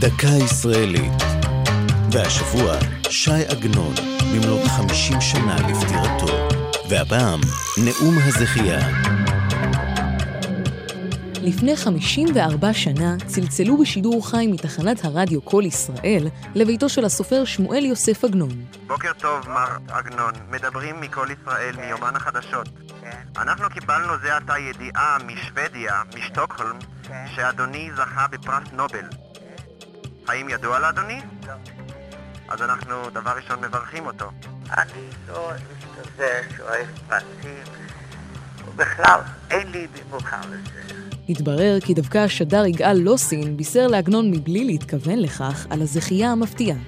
דקה 0.00 0.44
ישראלית. 0.44 1.22
והשבוע, 2.12 2.72
שי 3.10 3.44
עגנון, 3.48 3.94
במלאת 4.18 4.66
50 4.66 5.20
שנה 5.20 5.56
לפטירתו. 5.56 6.48
והפעם, 6.90 7.40
נאום 7.84 8.14
הזכייה. 8.24 8.78
לפני 11.42 11.76
54 11.76 12.72
שנה 12.72 13.16
צלצלו 13.26 13.78
בשידור 13.78 14.30
חי 14.30 14.46
מתחנת 14.46 15.04
הרדיו 15.04 15.40
קול 15.40 15.64
ישראל 15.64 16.28
לביתו 16.54 16.88
של 16.88 17.04
הסופר 17.04 17.44
שמואל 17.44 17.84
יוסף 17.84 18.24
עגנון. 18.24 18.64
בוקר 18.86 19.12
טוב, 19.12 19.48
מר 19.48 19.76
עגנון. 19.88 20.32
מדברים 20.50 21.00
מכל 21.00 21.28
ישראל, 21.40 21.76
מיומן 21.76 22.16
החדשות. 22.16 22.68
אנחנו 23.36 23.70
קיבלנו 23.70 24.12
זה 24.22 24.36
עתה 24.36 24.58
ידיעה 24.58 25.18
משוודיה, 25.26 26.02
משטוקהולם, 26.16 26.78
שאדוני 27.34 27.90
זכה 27.96 28.26
בפרס 28.30 28.68
נובל. 28.72 29.27
האם 30.28 30.48
ידוע 30.48 30.78
לאדוני? 30.78 31.20
אז 32.48 32.62
אנחנו 32.62 33.10
דבר 33.12 33.30
ראשון 33.36 33.60
מברכים 33.60 34.06
אותו. 34.06 34.30
אני 34.70 35.02
לא 35.28 35.50
איש 35.54 35.84
כזה 35.98 36.40
שאוהב 36.56 36.86
פרסים, 37.08 37.62
ובכלל 38.68 39.20
אין 39.50 39.70
לי 39.70 39.86
מבוכר 39.94 40.40
לזה. 40.50 40.94
התברר 41.28 41.80
כי 41.80 41.94
דווקא 41.94 42.18
השדר 42.18 42.66
יגאל 42.66 42.98
לוסין 42.98 43.56
בישר 43.56 43.86
לעגנון 43.86 44.30
מבלי 44.30 44.64
להתכוון 44.64 45.18
לכך 45.18 45.66
על 45.70 45.82
הזכייה 45.82 46.30
המפתיעה. 46.30 46.78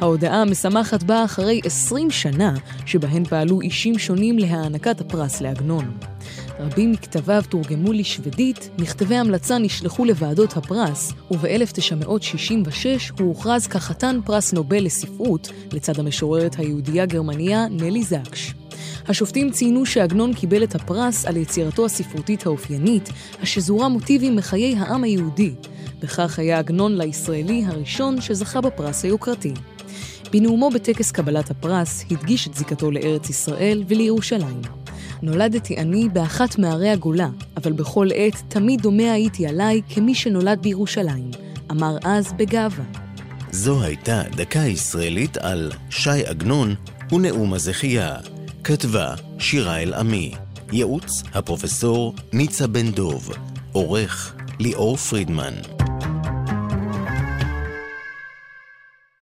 ההודעה 0.00 0.42
המשמחת 0.42 1.02
באה 1.02 1.24
אחרי 1.24 1.60
20 1.64 2.10
שנה 2.10 2.54
שבהן 2.86 3.24
פעלו 3.24 3.60
אישים 3.60 3.98
שונים 3.98 4.38
להענקת 4.38 5.00
הפרס 5.00 5.40
לעגנון. 5.40 5.98
רבים 6.62 6.92
מכתביו 6.92 7.42
תורגמו 7.48 7.92
לשוודית, 7.92 8.70
מכתבי 8.78 9.16
המלצה 9.16 9.58
נשלחו 9.58 10.04
לוועדות 10.04 10.56
הפרס, 10.56 11.12
וב-1966 11.30 12.86
הוא 13.18 13.28
הוכרז 13.28 13.66
כחתן 13.66 14.20
פרס 14.24 14.52
נובל 14.52 14.84
לספרות, 14.84 15.52
לצד 15.72 15.98
המשוררת 15.98 16.58
היהודייה 16.58 17.06
גרמניה 17.06 17.66
נלי 17.70 18.02
זקש. 18.02 18.54
השופטים 19.08 19.50
ציינו 19.50 19.86
שעגנון 19.86 20.34
קיבל 20.34 20.64
את 20.64 20.74
הפרס 20.74 21.24
על 21.24 21.36
יצירתו 21.36 21.84
הספרותית 21.84 22.46
האופיינית, 22.46 23.08
השזורה 23.42 23.88
מוטיבים 23.88 24.36
מחיי 24.36 24.76
העם 24.78 25.04
היהודי. 25.04 25.54
בכך 26.00 26.38
היה 26.38 26.58
עגנון 26.58 26.98
לישראלי 26.98 27.64
הראשון 27.66 28.20
שזכה 28.20 28.60
בפרס 28.60 29.04
היוקרתי. 29.04 29.54
בנאומו 30.32 30.70
בטקס 30.70 31.10
קבלת 31.10 31.50
הפרס 31.50 32.04
הדגיש 32.10 32.48
את 32.48 32.54
זיקתו 32.54 32.90
לארץ 32.90 33.30
ישראל 33.30 33.84
ולירושלים. 33.88 34.81
נולדתי 35.22 35.76
אני 35.76 36.08
באחת 36.08 36.58
מערי 36.58 36.90
הגולה, 36.90 37.28
אבל 37.56 37.72
בכל 37.72 38.08
עת 38.14 38.42
תמיד 38.48 38.80
דומה 38.80 39.12
הייתי 39.12 39.46
עליי 39.46 39.80
כמי 39.88 40.14
שנולד 40.14 40.62
בירושלים, 40.62 41.30
אמר 41.70 41.96
אז 42.04 42.32
בגאווה. 42.32 42.84
זו 43.50 43.82
הייתה 43.82 44.22
דקה 44.36 44.58
ישראלית 44.58 45.36
על 45.36 45.72
שי 45.90 46.26
עגנון 46.26 46.74
ונאום 47.12 47.54
הזכייה. 47.54 48.16
כתבה 48.64 49.14
שירה 49.38 49.78
אל-עמי. 49.78 50.34
ייעוץ 50.72 51.22
הפרופסור 51.34 52.14
ניצה 52.32 52.66
בן 52.66 52.90
דוב. 52.90 53.30
עורך 53.72 54.34
ליאור 54.58 54.96
פרידמן. 54.96 55.81